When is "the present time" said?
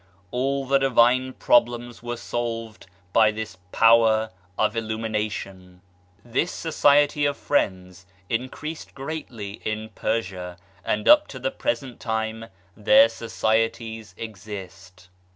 11.37-12.45